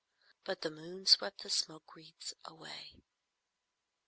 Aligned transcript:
But 0.45 0.61
the 0.63 0.71
moon 0.71 1.05
swept 1.05 1.43
the 1.43 1.51
smoke 1.51 1.93
wreaths 1.95 2.33
away. 2.45 2.95